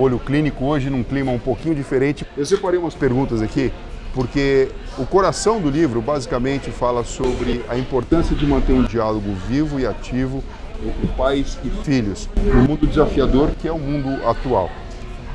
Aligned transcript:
olho 0.00 0.20
clínico 0.20 0.64
hoje 0.64 0.88
num 0.88 1.02
clima 1.02 1.32
um 1.32 1.40
pouquinho 1.40 1.74
diferente. 1.74 2.24
Eu 2.36 2.46
separei 2.46 2.78
umas 2.78 2.94
perguntas 2.94 3.42
aqui 3.42 3.72
porque 4.14 4.68
o 4.96 5.04
coração 5.04 5.60
do 5.60 5.68
livro 5.68 6.00
basicamente 6.00 6.70
fala 6.70 7.02
sobre 7.02 7.64
a 7.68 7.76
importância 7.76 8.36
de 8.36 8.46
manter 8.46 8.74
um 8.74 8.84
diálogo 8.84 9.34
vivo 9.48 9.80
e 9.80 9.84
ativo 9.84 10.44
entre 10.80 11.08
pais 11.16 11.58
e 11.64 11.70
filhos 11.82 12.28
no 12.36 12.62
mundo 12.62 12.86
desafiador 12.86 13.50
que 13.60 13.66
é 13.66 13.72
o 13.72 13.78
mundo 13.80 14.24
atual. 14.24 14.70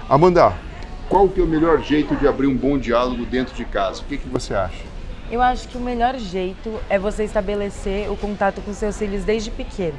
Amanda, 0.08 0.54
qual 1.10 1.28
que 1.28 1.42
é 1.42 1.44
o 1.44 1.48
melhor 1.48 1.82
jeito 1.82 2.16
de 2.16 2.26
abrir 2.26 2.48
um 2.48 2.56
bom 2.56 2.78
diálogo 2.78 3.26
dentro 3.26 3.54
de 3.54 3.66
casa? 3.66 4.02
O 4.02 4.06
que, 4.06 4.18
que 4.18 4.30
você 4.30 4.54
acha? 4.54 4.82
Eu 5.30 5.42
acho 5.42 5.68
que 5.68 5.78
o 5.78 5.82
melhor 5.82 6.18
jeito 6.18 6.80
é 6.90 6.98
você 6.98 7.26
estabelecer 7.26 8.10
o 8.10 8.16
contato 8.16 8.62
com 8.62 8.74
seus 8.74 8.98
filhos 8.98 9.26
desde 9.26 9.52
pequeno, 9.52 9.98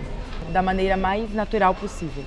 da 0.54 0.62
maneira 0.62 0.96
mais 0.96 1.34
natural 1.34 1.74
possível. 1.74 2.24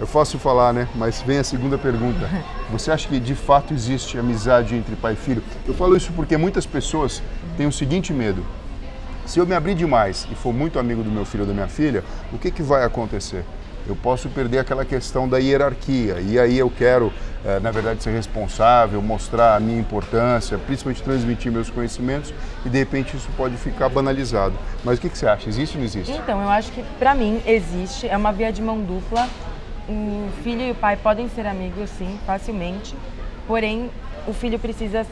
É 0.00 0.06
fácil 0.06 0.38
falar, 0.38 0.72
né? 0.72 0.88
Mas 0.94 1.22
vem 1.22 1.38
a 1.38 1.44
segunda 1.44 1.76
pergunta. 1.78 2.28
Você 2.70 2.90
acha 2.90 3.08
que 3.08 3.20
de 3.20 3.34
fato 3.34 3.74
existe 3.74 4.18
amizade 4.18 4.74
entre 4.74 4.96
pai 4.96 5.12
e 5.12 5.16
filho? 5.16 5.42
Eu 5.66 5.74
falo 5.74 5.96
isso 5.96 6.12
porque 6.12 6.36
muitas 6.36 6.66
pessoas 6.66 7.22
têm 7.56 7.66
o 7.66 7.72
seguinte 7.72 8.12
medo: 8.12 8.44
se 9.26 9.38
eu 9.38 9.46
me 9.46 9.54
abrir 9.54 9.74
demais 9.74 10.26
e 10.30 10.34
for 10.34 10.52
muito 10.52 10.78
amigo 10.78 11.02
do 11.02 11.10
meu 11.10 11.24
filho 11.24 11.42
ou 11.42 11.48
da 11.48 11.54
minha 11.54 11.68
filha, 11.68 12.02
o 12.32 12.38
que, 12.38 12.50
que 12.50 12.62
vai 12.62 12.84
acontecer? 12.84 13.44
Eu 13.86 13.96
posso 13.96 14.28
perder 14.28 14.58
aquela 14.58 14.84
questão 14.84 15.28
da 15.28 15.38
hierarquia 15.38 16.20
e 16.20 16.38
aí 16.38 16.56
eu 16.56 16.70
quero, 16.70 17.12
eh, 17.44 17.58
na 17.58 17.72
verdade, 17.72 18.00
ser 18.00 18.12
responsável, 18.12 19.02
mostrar 19.02 19.56
a 19.56 19.60
minha 19.60 19.80
importância, 19.80 20.56
principalmente 20.56 21.02
transmitir 21.02 21.50
meus 21.50 21.68
conhecimentos 21.68 22.32
e 22.64 22.68
de 22.68 22.78
repente 22.78 23.16
isso 23.16 23.28
pode 23.36 23.56
ficar 23.56 23.88
banalizado. 23.88 24.54
Mas 24.84 24.98
o 24.98 25.00
que, 25.00 25.08
que 25.08 25.18
você 25.18 25.26
acha? 25.26 25.48
Existe 25.48 25.74
ou 25.74 25.80
não 25.80 25.84
existe? 25.84 26.12
Então, 26.12 26.40
eu 26.40 26.48
acho 26.48 26.70
que 26.70 26.84
para 26.98 27.12
mim 27.12 27.42
existe, 27.44 28.06
é 28.06 28.16
uma 28.16 28.32
via 28.32 28.52
de 28.52 28.62
mão 28.62 28.80
dupla. 28.80 29.28
O 29.88 30.28
filho 30.42 30.62
e 30.62 30.70
o 30.70 30.74
pai 30.74 30.96
podem 30.96 31.28
ser 31.28 31.46
amigos, 31.46 31.90
sim, 31.90 32.18
facilmente. 32.24 32.94
Porém, 33.46 33.90
o 34.26 34.32
filho 34.32 34.58
precisa 34.58 35.06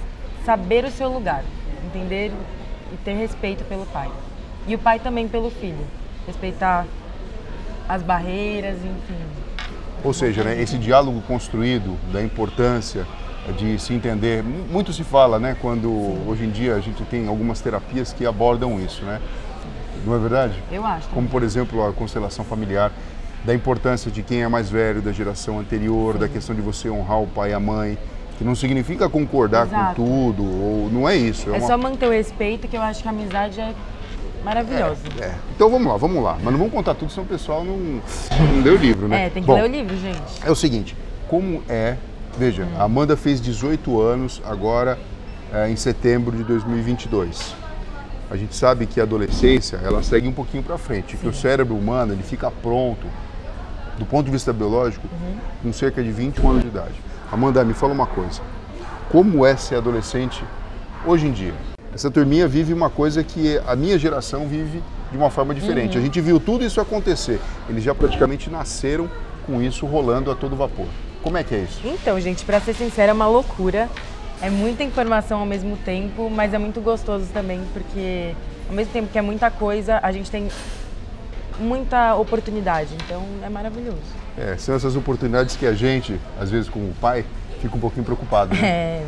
saber 0.45 0.85
o 0.85 0.91
seu 0.91 1.09
lugar, 1.09 1.43
entender 1.85 2.33
e 2.93 2.97
ter 3.05 3.15
respeito 3.15 3.65
pelo 3.65 3.85
pai. 3.87 4.11
E 4.67 4.75
o 4.75 4.79
pai 4.79 4.99
também 4.99 5.27
pelo 5.27 5.51
filho, 5.51 5.85
respeitar 6.27 6.87
as 7.89 8.03
barreiras, 8.03 8.77
enfim. 8.77 9.19
Ou 10.05 10.15
seja, 10.15 10.45
né, 10.45 10.61
esse 10.61 10.79
diálogo 10.79 11.21
construído 11.23 11.99
da 12.13 12.23
importância 12.23 13.07
de 13.59 13.79
se 13.79 13.93
entender, 13.93 14.43
muito 14.43 14.93
se 14.93 15.03
fala, 15.03 15.39
né, 15.39 15.57
quando 15.61 15.89
Sim. 15.89 16.25
hoje 16.29 16.45
em 16.45 16.51
dia 16.51 16.75
a 16.75 16.81
gente 16.81 17.03
tem 17.05 17.27
algumas 17.27 17.61
terapias 17.61 18.13
que 18.13 18.25
abordam 18.25 18.79
isso, 18.81 19.03
né? 19.05 19.21
Não 20.07 20.15
é 20.15 20.19
verdade? 20.19 20.55
Eu 20.71 20.87
acho. 20.87 21.09
Como 21.09 21.29
por 21.29 21.43
exemplo 21.43 21.85
a 21.87 21.93
constelação 21.93 22.45
familiar, 22.45 22.93
da 23.45 23.55
importância 23.55 24.11
de 24.11 24.23
quem 24.23 24.43
é 24.43 24.49
mais 24.49 24.71
velho, 24.71 25.01
da 25.01 25.13
geração 25.13 25.59
anterior, 25.59 26.15
Sim. 26.15 26.21
da 26.21 26.29
questão 26.29 26.55
de 26.55 26.61
você 26.61 26.91
honrar 26.91 27.23
o 27.23 27.27
pai 27.27 27.51
e 27.51 27.55
a 27.55 27.61
mãe, 27.61 27.99
que 28.37 28.45
não 28.45 28.55
significa 28.55 29.09
concordar 29.09 29.67
Exato. 29.67 29.97
com 29.97 30.33
tudo, 30.33 30.43
ou 30.43 30.91
não 30.91 31.09
é 31.09 31.17
isso. 31.17 31.51
É, 31.51 31.57
é 31.57 31.59
uma... 31.59 31.67
só 31.67 31.77
manter 31.77 32.07
o 32.07 32.11
respeito, 32.11 32.69
que 32.69 32.77
eu 32.77 32.83
acho 32.83 33.03
que 33.03 33.09
a 33.09 33.11
amizade 33.11 33.61
é 33.61 33.75
maravilhosa. 34.45 35.01
É, 35.19 35.25
é. 35.25 35.35
Então 35.55 35.71
vamos 35.71 35.89
lá, 35.89 35.97
vamos 35.97 36.23
lá. 36.23 36.35
Mas 36.43 36.53
não 36.53 36.59
vamos 36.59 36.73
contar 36.73 36.95
tudo, 36.95 37.11
senão 37.11 37.25
o 37.25 37.29
pessoal 37.29 37.65
não, 37.65 37.77
não 37.77 38.63
lê 38.63 38.71
o 38.71 38.77
livro, 38.77 39.09
né? 39.09 39.27
É, 39.27 39.31
tem 39.31 39.43
que 39.43 39.47
Bom, 39.47 39.55
ler 39.55 39.65
o 39.65 39.73
livro, 39.73 39.97
gente. 39.97 40.23
É 40.45 40.51
o 40.51 40.57
seguinte, 40.57 40.97
como 41.29 41.63
é... 41.69 41.97
Veja, 42.39 42.63
hum. 42.63 42.79
a 42.79 42.85
Amanda 42.85 43.17
fez 43.17 43.41
18 43.41 44.01
anos 44.01 44.41
agora 44.47 44.97
é, 45.53 45.69
em 45.69 45.77
setembro 45.77 46.37
de 46.37 46.45
2022. 46.45 47.55
A 48.31 48.37
gente 48.37 48.55
sabe 48.55 48.87
que 48.87 49.01
a 49.01 49.03
adolescência, 49.03 49.81
ela 49.85 50.03
segue 50.03 50.29
um 50.29 50.33
pouquinho 50.33 50.63
para 50.63 50.79
frente, 50.79 51.17
Sim. 51.17 51.19
que 51.19 51.29
o 51.29 51.35
cérebro 51.35 51.75
humano, 51.75 52.13
ele 52.13 52.23
fica 52.23 52.51
pronto, 52.51 53.07
do 54.01 54.07
ponto 54.07 54.25
de 54.25 54.33
vista 54.33 54.51
biológico, 54.51 55.07
uhum. 55.13 55.37
com 55.63 55.73
cerca 55.75 56.03
de 56.03 56.11
21 56.11 56.49
anos 56.49 56.63
de 56.63 56.69
idade. 56.69 56.95
Amanda, 57.31 57.63
me 57.63 57.75
fala 57.75 57.93
uma 57.93 58.07
coisa. 58.07 58.41
Como 59.11 59.45
é 59.45 59.55
ser 59.57 59.77
adolescente 59.77 60.43
hoje 61.07 61.27
em 61.27 61.33
dia? 61.33 61.53
Essa 61.95 62.11
turminha 62.11 62.49
vive 62.49 62.73
uma 62.73 62.89
coisa 62.89 63.23
que 63.23 63.61
a 63.67 63.77
minha 63.77 63.99
geração 63.99 64.49
vive 64.49 64.83
de 65.13 65.19
uma 65.19 65.29
forma 65.29 65.55
diferente. 65.55 65.97
Uhum. 65.97 66.03
A 66.03 66.05
gente 66.05 66.19
viu 66.19 66.41
tudo 66.41 66.65
isso 66.65 66.81
acontecer. 66.81 67.39
Eles 67.69 67.85
já 67.85 67.95
praticamente 67.95 68.49
nasceram 68.49 69.11
com 69.45 69.61
isso 69.61 69.85
rolando 69.85 70.31
a 70.31 70.35
todo 70.35 70.57
vapor. 70.57 70.87
Como 71.23 71.37
é 71.37 71.45
que 71.45 71.55
é 71.55 71.59
isso? 71.59 71.81
Então, 71.85 72.19
gente, 72.19 72.43
para 72.47 72.59
ser 72.59 72.73
sincera, 72.73 73.11
é 73.11 73.13
uma 73.13 73.29
loucura. 73.29 73.87
É 74.41 74.49
muita 74.49 74.83
informação 74.83 75.41
ao 75.41 75.47
mesmo 75.47 75.77
tempo, 75.77 76.31
mas 76.31 76.55
é 76.55 76.59
muito 76.59 76.81
gostoso 76.81 77.27
também, 77.35 77.61
porque 77.75 78.35
ao 78.67 78.75
mesmo 78.75 78.91
tempo 78.95 79.09
que 79.13 79.19
é 79.19 79.23
muita 79.23 79.51
coisa, 79.51 80.01
a 80.03 80.11
gente 80.11 80.31
tem 80.31 80.49
muita 81.61 82.17
oportunidade. 82.17 82.95
Então, 83.05 83.23
é 83.43 83.49
maravilhoso. 83.49 83.99
É, 84.37 84.57
são 84.57 84.75
essas 84.75 84.97
oportunidades 84.97 85.57
que 85.57 85.67
a 85.67 85.73
gente, 85.73 86.19
às 86.41 86.51
vezes 86.51 86.69
como 86.69 86.93
pai, 87.01 87.25
fica 87.61 87.77
um 87.77 87.81
pouquinho 87.81 88.05
preocupado. 88.05 88.55
Né? 88.55 88.61
É. 88.71 89.03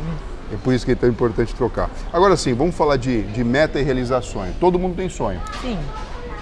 É 0.51 0.57
por 0.57 0.73
isso 0.73 0.85
que 0.85 0.91
é 0.91 0.95
tão 0.95 1.09
importante 1.09 1.55
trocar. 1.55 1.89
Agora 2.11 2.37
sim, 2.37 2.53
vamos 2.53 2.75
falar 2.75 2.97
de, 2.97 3.23
de 3.23 3.43
meta 3.43 3.79
e 3.79 3.83
realizações. 3.83 4.53
Todo 4.59 4.77
mundo 4.77 4.95
tem 4.95 5.09
sonho. 5.09 5.41
Sim. 5.61 5.79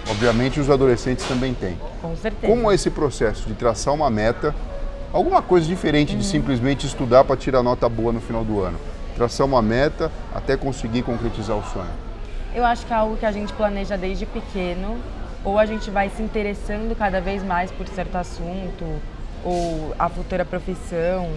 Obviamente 0.10 0.60
os 0.60 0.70
adolescentes 0.70 1.26
também 1.26 1.54
têm. 1.54 1.78
Com 2.02 2.16
certeza. 2.16 2.52
Como 2.52 2.70
é 2.70 2.76
esse 2.76 2.90
processo 2.90 3.48
de 3.48 3.54
traçar 3.54 3.94
uma 3.94 4.10
meta, 4.10 4.54
alguma 5.14 5.42
coisa 5.42 5.66
diferente 5.66 6.14
uhum. 6.14 6.20
de 6.20 6.26
simplesmente 6.26 6.86
estudar 6.86 7.24
para 7.24 7.38
tirar 7.38 7.64
nota 7.64 7.88
boa 7.88 8.12
no 8.12 8.20
final 8.20 8.44
do 8.44 8.62
ano? 8.62 8.78
Traçar 9.16 9.46
uma 9.46 9.62
meta 9.62 10.12
até 10.34 10.58
conseguir 10.58 11.04
concretizar 11.04 11.56
o 11.56 11.64
sonho. 11.64 11.92
Eu 12.54 12.66
acho 12.66 12.86
que 12.86 12.92
é 12.92 12.96
algo 12.96 13.16
que 13.16 13.26
a 13.26 13.32
gente 13.32 13.54
planeja 13.54 13.98
desde 13.98 14.26
pequeno 14.26 14.98
ou 15.44 15.58
a 15.58 15.66
gente 15.66 15.90
vai 15.90 16.10
se 16.10 16.22
interessando 16.22 16.96
cada 16.96 17.20
vez 17.20 17.44
mais 17.44 17.72
por 17.72 17.88
certo 17.88 18.16
assunto, 18.16 18.86
ou 19.44 19.94
a 19.98 20.10
futura 20.10 20.46
profissão. 20.46 21.30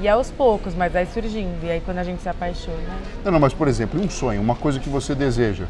E 0.00 0.06
é 0.06 0.10
aos 0.10 0.30
poucos, 0.30 0.74
mas 0.74 0.92
vai 0.92 1.06
surgindo. 1.06 1.64
E 1.64 1.70
aí 1.70 1.80
quando 1.80 1.98
a 1.98 2.04
gente 2.04 2.22
se 2.22 2.28
apaixona. 2.28 2.76
Não, 3.24 3.32
não, 3.32 3.40
mas 3.40 3.52
por 3.52 3.66
exemplo, 3.66 4.00
um 4.00 4.08
sonho, 4.08 4.40
uma 4.40 4.54
coisa 4.54 4.78
que 4.78 4.88
você 4.88 5.14
deseja. 5.14 5.64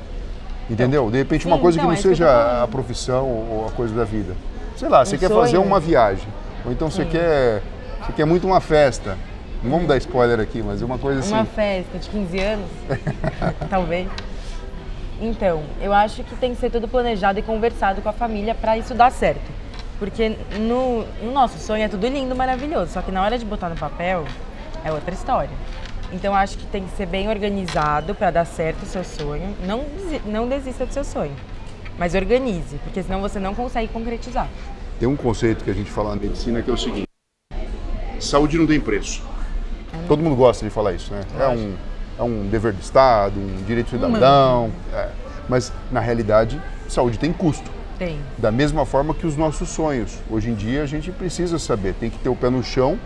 Entendeu? 0.69 1.11
De 1.11 1.17
repente 1.17 1.45
sim, 1.45 1.49
uma 1.49 1.59
coisa 1.59 1.79
então, 1.79 1.89
que 1.89 1.95
não 1.95 1.99
é 1.99 2.03
seja 2.03 2.63
a 2.63 2.69
profissão 2.69 3.27
ou 3.27 3.67
a 3.67 3.73
coisa 3.73 3.95
da 3.95 4.05
vida. 4.05 4.35
Sei 4.77 4.89
lá, 4.89 5.01
um 5.01 5.05
você 5.07 5.17
quer 5.17 5.31
fazer 5.31 5.59
uma 5.59 5.81
viagem. 5.81 6.29
Ou 6.65 6.73
então 6.73 6.91
você 6.91 7.05
quer. 7.05 7.63
Você 8.05 8.13
quer 8.13 8.27
muito 8.27 8.47
uma 8.47 8.61
festa. 8.61 9.17
Não 9.63 9.71
vamos 9.71 9.89
dar 9.89 9.97
spoiler 9.97 10.39
aqui, 10.39 10.63
mas 10.63 10.81
é 10.81 10.85
uma 10.85 10.99
coisa 10.99 11.21
assim. 11.21 11.33
Uma 11.33 11.45
festa 11.45 11.99
de 11.99 12.09
15 12.09 12.39
anos, 12.39 12.71
talvez. 13.69 14.09
Então, 15.21 15.65
eu 15.81 15.93
acho 15.93 16.23
que 16.23 16.37
tem 16.37 16.55
que 16.55 16.61
ser 16.61 16.71
tudo 16.71 16.87
planejado 16.87 17.39
e 17.39 17.43
conversado 17.43 18.01
com 18.01 18.09
a 18.09 18.13
família 18.13 18.55
para 18.55 18.79
isso 18.79 18.95
dar 18.95 19.11
certo. 19.11 19.51
Porque 19.99 20.37
no, 20.61 21.05
no, 21.23 21.33
nosso 21.33 21.59
sonho 21.59 21.83
é 21.83 21.89
tudo 21.89 22.07
lindo, 22.07 22.35
maravilhoso, 22.37 22.93
só 22.93 23.03
que 23.03 23.11
na 23.11 23.23
hora 23.23 23.37
de 23.37 23.45
botar 23.45 23.69
no 23.69 23.77
papel 23.77 24.25
é 24.85 24.93
outra 24.93 25.13
história. 25.13 25.51
Então, 26.13 26.35
acho 26.35 26.57
que 26.57 26.67
tem 26.67 26.85
que 26.85 26.97
ser 26.97 27.07
bem 27.07 27.29
organizado 27.29 28.15
para 28.15 28.31
dar 28.31 28.45
certo 28.45 28.85
o 28.85 28.87
seu 28.87 29.03
sonho. 29.03 29.55
Não, 29.67 29.85
não 30.25 30.49
desista 30.49 30.87
do 30.87 30.93
seu 30.93 31.05
sonho, 31.05 31.35
mas 31.99 32.15
organize, 32.15 32.79
porque 32.79 33.03
senão 33.03 33.21
você 33.21 33.41
não 33.41 33.55
consegue 33.55 33.93
concretizar. 33.93 34.49
Tem 35.01 35.09
um 35.09 35.17
conceito 35.17 35.65
que 35.65 35.71
a 35.71 35.75
gente 35.75 35.91
fala 35.91 36.15
na 36.15 36.21
medicina 36.21 36.63
que 36.63 36.71
é 36.71 36.73
o 36.73 36.79
seguinte: 36.79 37.09
saúde 38.21 38.57
não 38.57 38.67
tem 38.67 38.81
preço. 38.81 39.23
É 39.93 40.07
Todo 40.07 40.23
mundo 40.23 40.37
gosta 40.37 40.65
de 40.65 40.71
falar 40.71 40.93
isso, 40.93 41.13
né? 41.13 41.23
É 41.39 41.49
um 41.49 41.77
é 42.19 42.23
um 42.23 42.49
dever 42.49 42.73
do 42.73 42.81
Estado, 42.81 43.39
um 43.39 43.65
direito 43.65 43.91
cidadão. 43.91 44.71
É. 44.93 45.09
Mas, 45.49 45.73
na 45.91 46.01
realidade, 46.01 46.61
saúde 46.89 47.19
tem 47.19 47.33
custo. 47.33 47.71
Tem. 47.99 48.19
Da 48.37 48.53
mesma 48.53 48.85
forma 48.85 49.15
que 49.15 49.27
os 49.27 49.37
nossos 49.37 49.71
sonhos. 49.71 50.19
Hoje 50.31 50.51
em 50.51 50.55
dia, 50.55 50.83
a 50.83 50.87
gente 50.87 51.11
precisa 51.11 51.59
saber, 51.59 51.95
tem 51.95 52.11
que 52.11 52.19
ter 52.19 52.29
o 52.29 52.37
pé 52.37 52.51
no 52.51 52.63
chão, 52.63 52.99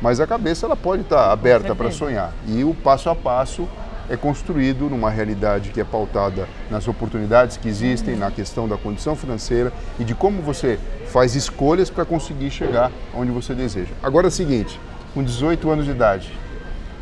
mas 0.00 0.20
a 0.20 0.26
cabeça 0.26 0.66
ela 0.66 0.76
pode 0.76 1.02
estar 1.02 1.32
aberta 1.32 1.74
para 1.74 1.90
sonhar. 1.90 2.32
E 2.46 2.62
o 2.64 2.72
passo 2.72 3.10
a 3.10 3.14
passo 3.14 3.68
é 4.08 4.16
construído 4.16 4.88
numa 4.88 5.10
realidade 5.10 5.70
que 5.70 5.80
é 5.80 5.84
pautada 5.84 6.48
nas 6.70 6.88
oportunidades 6.88 7.56
que 7.56 7.68
existem, 7.68 8.16
na 8.16 8.30
questão 8.30 8.66
da 8.66 8.76
condição 8.76 9.14
financeira 9.14 9.72
e 9.98 10.04
de 10.04 10.14
como 10.14 10.40
você 10.40 10.78
faz 11.08 11.34
escolhas 11.34 11.90
para 11.90 12.04
conseguir 12.04 12.50
chegar 12.50 12.90
onde 13.14 13.30
você 13.30 13.54
deseja. 13.54 13.92
Agora 14.02 14.26
é 14.26 14.28
o 14.28 14.32
seguinte, 14.32 14.80
com 15.12 15.22
18 15.22 15.70
anos 15.70 15.84
de 15.84 15.90
idade, 15.90 16.32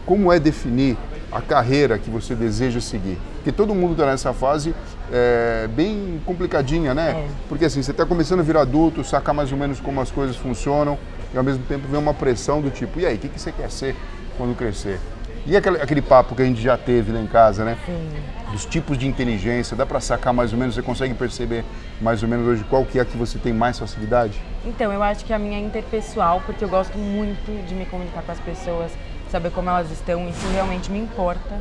como 0.04 0.32
é 0.32 0.40
definir 0.40 0.96
a 1.36 1.40
carreira 1.42 1.98
que 1.98 2.08
você 2.08 2.34
deseja 2.34 2.80
seguir. 2.80 3.18
Porque 3.34 3.52
todo 3.52 3.74
mundo 3.74 3.92
está 3.92 4.06
nessa 4.06 4.32
fase 4.32 4.74
é, 5.12 5.68
bem 5.68 6.20
complicadinha, 6.24 6.94
né? 6.94 7.10
É. 7.10 7.28
Porque 7.48 7.66
assim, 7.66 7.82
você 7.82 7.90
está 7.90 8.06
começando 8.06 8.40
a 8.40 8.42
virar 8.42 8.62
adulto, 8.62 9.04
sacar 9.04 9.34
mais 9.34 9.52
ou 9.52 9.58
menos 9.58 9.78
como 9.78 10.00
as 10.00 10.10
coisas 10.10 10.36
funcionam, 10.36 10.98
e 11.34 11.36
ao 11.36 11.44
mesmo 11.44 11.62
tempo 11.64 11.86
vem 11.88 12.00
uma 12.00 12.14
pressão 12.14 12.62
do 12.62 12.70
tipo, 12.70 12.98
e 12.98 13.06
aí, 13.06 13.16
o 13.16 13.18
que, 13.18 13.28
que 13.28 13.38
você 13.38 13.52
quer 13.52 13.70
ser 13.70 13.94
quando 14.38 14.56
crescer? 14.56 14.98
E 15.46 15.56
aquele, 15.56 15.80
aquele 15.80 16.02
papo 16.02 16.34
que 16.34 16.42
a 16.42 16.44
gente 16.44 16.60
já 16.60 16.76
teve 16.76 17.12
lá 17.12 17.20
em 17.20 17.26
casa, 17.26 17.64
né? 17.64 17.76
Sim. 17.84 18.08
Dos 18.50 18.64
tipos 18.64 18.96
de 18.96 19.06
inteligência, 19.06 19.76
dá 19.76 19.84
para 19.84 20.00
sacar 20.00 20.32
mais 20.32 20.52
ou 20.52 20.58
menos, 20.58 20.74
você 20.74 20.82
consegue 20.82 21.14
perceber 21.14 21.64
mais 22.00 22.22
ou 22.22 22.28
menos 22.28 22.48
hoje 22.48 22.64
qual 22.64 22.84
que 22.84 22.98
é 22.98 23.04
que 23.04 23.16
você 23.16 23.38
tem 23.38 23.52
mais 23.52 23.78
facilidade? 23.78 24.40
Então, 24.64 24.92
eu 24.92 25.02
acho 25.02 25.24
que 25.24 25.32
a 25.32 25.38
minha 25.38 25.58
é 25.58 25.60
interpessoal, 25.60 26.42
porque 26.44 26.64
eu 26.64 26.68
gosto 26.68 26.96
muito 26.98 27.66
de 27.68 27.74
me 27.74 27.84
comunicar 27.86 28.22
com 28.22 28.32
as 28.32 28.40
pessoas, 28.40 28.90
saber 29.30 29.50
como 29.50 29.68
elas 29.68 29.90
estão, 29.90 30.28
isso 30.28 30.46
realmente 30.52 30.90
me 30.90 30.98
importa. 30.98 31.60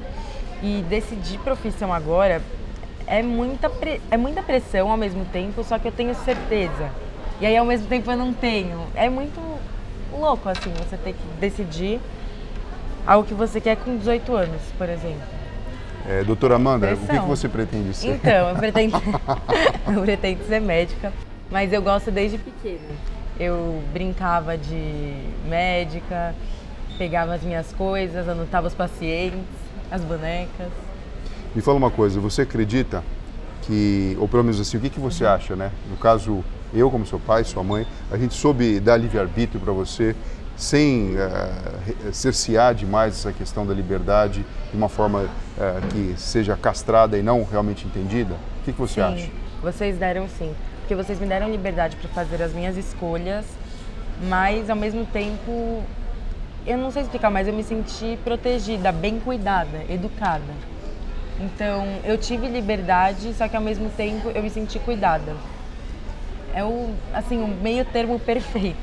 E 0.62 0.83
decidir 0.89 1.39
profissão 1.39 1.94
agora 1.94 2.41
é 3.07 3.21
muita, 3.21 3.71
é 4.09 4.17
muita 4.17 4.41
pressão 4.41 4.89
ao 4.89 4.97
mesmo 4.97 5.25
tempo, 5.25 5.63
só 5.63 5.77
que 5.77 5.88
eu 5.88 5.91
tenho 5.91 6.15
certeza. 6.15 6.89
E 7.39 7.45
aí 7.45 7.56
ao 7.57 7.65
mesmo 7.65 7.88
tempo 7.88 8.09
eu 8.09 8.17
não 8.17 8.33
tenho. 8.33 8.88
É 8.95 9.09
muito 9.09 9.39
louco, 10.12 10.47
assim, 10.50 10.71
você 10.77 10.97
ter 10.97 11.13
que 11.13 11.39
decidir 11.39 12.00
algo 13.06 13.27
que 13.27 13.33
você 13.33 13.59
quer 13.59 13.75
com 13.77 13.97
18 13.97 14.35
anos, 14.35 14.62
por 14.77 14.89
exemplo. 14.89 15.35
É, 16.07 16.23
doutora 16.23 16.56
Amanda, 16.56 16.88
Pressão. 16.88 17.06
o 17.06 17.07
que, 17.07 17.19
que 17.19 17.27
você 17.27 17.50
pretende 17.50 17.94
ser? 17.94 18.15
Então, 18.15 18.50
eu 18.50 18.56
pretendo, 18.56 18.95
eu 19.94 20.01
pretendo 20.01 20.44
ser 20.47 20.62
médica, 20.62 21.12
mas 21.50 21.73
eu 21.73 21.81
gosto 21.81 22.12
desde 22.12 22.38
pequena. 22.38 22.95
Eu 23.39 23.81
brincava 23.91 24.57
de 24.57 25.13
médica, 25.47 26.33
pegava 26.97 27.33
as 27.33 27.44
minhas 27.44 27.71
coisas, 27.74 28.27
anotava 28.27 28.68
os 28.68 28.74
pacientes, 28.74 29.39
as 29.92 30.01
bonecas. 30.01 30.68
Me 31.56 31.62
fala 31.62 31.77
uma 31.77 31.92
coisa, 31.92 32.19
você 32.19 32.42
acredita 32.42 33.03
que, 33.62 34.18
ou 34.19 34.27
pelo 34.27 34.44
menos 34.44 34.59
assim, 34.59 34.77
o 34.77 34.80
que, 34.80 34.89
que 34.89 35.00
você 35.00 35.25
acha, 35.25 35.56
né? 35.56 35.71
No 35.89 35.97
caso, 35.97 36.44
eu 36.74 36.89
como 36.92 37.06
seu 37.06 37.19
pai, 37.19 37.44
sua 37.44 37.63
mãe, 37.63 37.86
a 38.12 38.18
gente 38.18 38.33
soube 38.33 38.80
dar 38.80 38.97
livre-arbítrio 38.97 39.59
para 39.59 39.71
você 39.71 40.15
sem 40.56 41.15
uh, 41.15 42.13
cercear 42.13 42.74
demais 42.74 43.13
essa 43.15 43.31
questão 43.33 43.65
da 43.65 43.74
liberdade 43.74 44.45
de 44.71 44.77
uma 44.77 44.88
forma 44.88 45.24
uh, 45.24 45.88
que 45.91 46.13
seja 46.18 46.56
castrada 46.56 47.18
e 47.18 47.24
não 47.24 47.44
realmente 47.44 47.86
entendida? 47.86 48.33
O 48.33 48.65
que, 48.65 48.71
que 48.71 48.80
você 48.80 48.95
sim, 48.95 49.01
acha? 49.01 49.30
Vocês 49.62 49.98
deram 49.98 50.27
sim, 50.30 50.53
porque 50.80 50.95
vocês 50.95 51.19
me 51.19 51.27
deram 51.27 51.50
liberdade 51.50 51.98
para 51.98 52.09
fazer 52.09 52.41
as 52.41 52.53
minhas 52.53 52.77
escolhas, 52.77 53.45
mas 54.30 54.69
ao 54.69 54.75
mesmo 54.75 55.06
tempo, 55.06 55.83
eu 56.65 56.77
não 56.77 56.89
sei 56.89 57.03
explicar, 57.03 57.29
mas 57.29 57.47
eu 57.47 57.53
me 57.53 57.63
senti 57.63 58.17
protegida, 58.23 58.91
bem 58.91 59.19
cuidada, 59.19 59.83
educada. 59.89 60.53
Então 61.39 61.85
eu 62.03 62.17
tive 62.17 62.47
liberdade, 62.47 63.33
só 63.33 63.47
que 63.47 63.56
ao 63.56 63.62
mesmo 63.62 63.89
tempo 63.89 64.29
eu 64.29 64.41
me 64.41 64.50
senti 64.50 64.79
cuidada. 64.79 65.35
É 66.53 66.63
o 66.63 66.89
assim 67.13 67.41
o 67.41 67.47
meio 67.47 67.85
termo 67.85 68.19
perfeito. 68.19 68.77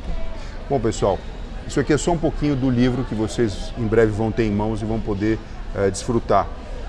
Bom 0.69 0.79
pessoal, 0.79 1.19
isso 1.67 1.81
aqui 1.81 1.93
é 1.93 1.99
só 1.99 2.13
um 2.13 2.19
pouquinho 2.19 2.55
do 2.55 2.71
livro 2.71 3.05
que 3.05 3.15
vocês 3.15 3.73
em 3.79 3.87
breve 3.87 4.13
vão 4.13 4.31
ter 4.31 4.45
em 4.45 4.53
mãos 4.53 4.83
e 4.83 4.85
vão 4.85 5.01
poder 5.01 5.39
é, 5.75 5.91
desfrutar, 5.91 6.47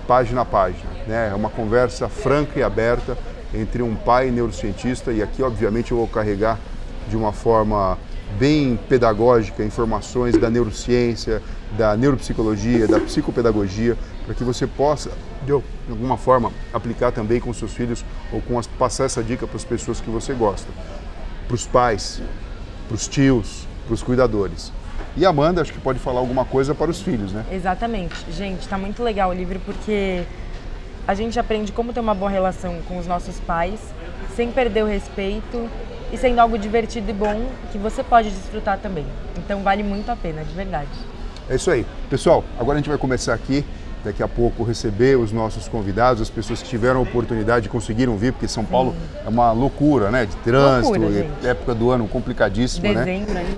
página 0.07 0.41
a 0.41 0.45
página. 0.45 0.89
Né? 1.07 1.29
É 1.31 1.35
uma 1.35 1.49
conversa 1.49 2.07
franca 2.09 2.59
e 2.59 2.63
aberta 2.63 3.17
entre 3.53 3.81
um 3.81 3.95
pai 3.95 4.29
neurocientista 4.31 5.11
e 5.11 5.21
aqui, 5.21 5.41
obviamente, 5.41 5.91
eu 5.91 5.97
vou 5.97 6.07
carregar 6.07 6.59
de 7.07 7.15
uma 7.15 7.31
forma 7.31 7.97
bem 8.37 8.79
pedagógica 8.89 9.63
informações 9.63 10.37
da 10.37 10.49
neurociência, 10.49 11.41
da 11.77 11.95
neuropsicologia, 11.95 12.87
da 12.87 12.99
psicopedagogia, 12.99 13.97
para 14.25 14.33
que 14.33 14.43
você 14.43 14.65
possa, 14.67 15.11
de 15.45 15.51
alguma 15.51 16.17
forma, 16.17 16.51
aplicar 16.73 17.11
também 17.11 17.39
com 17.39 17.53
seus 17.53 17.73
filhos 17.73 18.03
ou 18.31 18.41
com 18.41 18.57
as, 18.57 18.67
passar 18.67 19.05
essa 19.05 19.23
dica 19.23 19.47
para 19.47 19.57
as 19.57 19.63
pessoas 19.63 19.99
que 19.99 20.09
você 20.09 20.33
gosta, 20.33 20.67
para 21.47 21.55
os 21.55 21.65
pais, 21.65 22.21
para 22.87 22.95
os 22.95 23.07
tios, 23.07 23.67
para 23.85 23.93
os 23.93 24.03
cuidadores. 24.03 24.71
E 25.15 25.25
a 25.25 25.29
Amanda, 25.29 25.61
acho 25.61 25.71
que 25.71 25.79
pode 25.79 25.99
falar 25.99 26.19
alguma 26.19 26.45
coisa 26.45 26.73
para 26.73 26.89
os 26.89 27.01
filhos, 27.01 27.31
né? 27.31 27.45
Exatamente. 27.51 28.15
Gente, 28.31 28.61
está 28.61 28.77
muito 28.77 29.03
legal 29.03 29.29
o 29.29 29.33
livro 29.33 29.59
porque 29.59 30.23
a 31.07 31.13
gente 31.13 31.39
aprende 31.39 31.71
como 31.71 31.93
ter 31.93 31.99
uma 31.99 32.15
boa 32.15 32.31
relação 32.31 32.81
com 32.87 32.97
os 32.97 33.05
nossos 33.05 33.39
pais, 33.41 33.79
sem 34.35 34.51
perder 34.51 34.83
o 34.83 34.87
respeito 34.87 35.69
e 36.13 36.17
sendo 36.17 36.39
algo 36.39 36.59
divertido 36.59 37.09
e 37.09 37.13
bom 37.13 37.49
que 37.71 37.77
você 37.79 38.03
pode 38.03 38.29
desfrutar 38.29 38.77
também. 38.77 39.05
Então 39.37 39.63
vale 39.63 39.81
muito 39.81 40.09
a 40.11 40.15
pena, 40.15 40.43
de 40.43 40.53
verdade. 40.53 40.87
É 41.49 41.55
isso 41.55 41.71
aí. 41.71 41.85
Pessoal, 42.07 42.43
agora 42.59 42.77
a 42.77 42.79
gente 42.79 42.87
vai 42.87 42.99
começar 42.99 43.33
aqui 43.33 43.65
daqui 44.03 44.21
a 44.21 44.27
pouco 44.27 44.63
receber 44.63 45.17
os 45.17 45.31
nossos 45.31 45.67
convidados, 45.67 46.21
as 46.21 46.29
pessoas 46.29 46.61
que 46.61 46.69
tiveram 46.69 46.99
a 46.99 47.03
oportunidade 47.03 47.67
conseguiram 47.69 48.15
vir, 48.17 48.33
porque 48.33 48.47
São 48.47 48.63
Paulo 48.63 48.91
Sim. 48.91 49.17
é 49.25 49.29
uma 49.29 49.51
loucura, 49.53 50.11
né? 50.11 50.25
De 50.25 50.35
trânsito, 50.37 50.99
loucura, 50.99 51.27
época 51.43 51.73
do 51.73 51.89
ano 51.89 52.07
complicadíssima, 52.07 52.93
Dezembro, 52.93 53.33
né? 53.33 53.55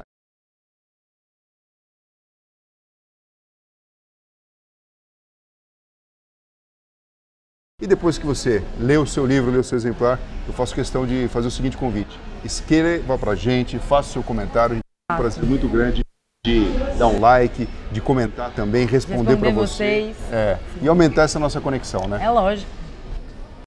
E 7.85 7.87
depois 7.87 8.17
que 8.17 8.25
você 8.25 8.63
lê 8.79 8.97
o 8.97 9.05
seu 9.05 9.27
livro, 9.27 9.51
lê 9.51 9.59
o 9.59 9.63
seu 9.63 9.77
exemplar, 9.77 10.19
eu 10.47 10.53
faço 10.55 10.73
questão 10.73 11.05
de 11.05 11.27
fazer 11.27 11.49
o 11.49 11.51
seguinte 11.51 11.77
convite. 11.77 12.19
Escreva 12.43 13.15
pra 13.15 13.35
gente, 13.35 13.77
faça 13.77 14.09
o 14.09 14.13
seu 14.13 14.23
comentário. 14.23 14.77
É 15.07 15.13
um 15.13 15.17
prazer 15.17 15.43
muito 15.43 15.67
grande 15.67 16.03
de 16.43 16.65
dar 16.97 17.05
um 17.05 17.19
like, 17.19 17.69
de 17.91 18.01
comentar 18.01 18.49
também, 18.55 18.87
responder, 18.87 19.17
responder 19.17 19.37
para 19.37 19.51
você. 19.51 19.73
Vocês. 19.75 20.17
É, 20.31 20.57
e 20.81 20.87
aumentar 20.87 21.25
essa 21.25 21.37
nossa 21.37 21.61
conexão, 21.61 22.07
né? 22.07 22.17
É 22.23 22.29
lógico. 22.31 22.71